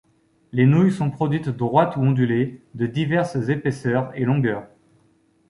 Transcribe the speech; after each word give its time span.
Les 0.51 0.65
nouilles 0.65 0.91
sont 0.91 1.11
produites 1.11 1.49
droites 1.49 1.95
ou 1.95 1.99
ondulées, 2.01 2.59
de 2.73 2.87
diverses 2.87 3.35
épaisseurs 3.49 4.11
et 4.17 4.25
longueurs. 4.25 4.67